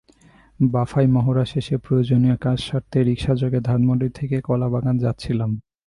বাফায় 0.59 1.07
মহড়া 1.07 1.45
শেষে 1.45 1.75
প্রয়োজনীয় 1.77 2.37
কাজ 2.37 2.57
সারতে 2.59 2.97
রিকশাযোগে 3.03 3.59
ধানমন্ডি 3.61 4.09
থেকে 4.09 4.37
কলাবাগান 4.41 4.95
যাচ্ছিলাম। 4.97 5.51